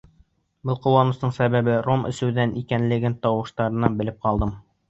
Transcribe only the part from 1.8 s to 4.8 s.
ром әсеүҙән икәнлеген тауыштарынан белеп ҡалдым.